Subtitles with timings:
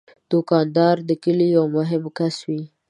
[0.31, 2.61] دوکاندار د کلي یو مهم کس وي.